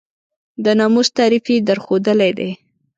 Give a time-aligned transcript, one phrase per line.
[0.63, 2.49] د ناموس تعریف یې درښودلی دی.